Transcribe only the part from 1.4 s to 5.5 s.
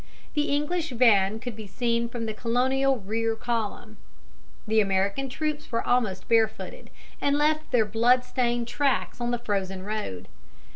be seen from the Colonial rear column. The American